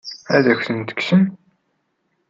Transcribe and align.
Ad 0.35 0.45
akent-ten-kksen? 0.51 1.23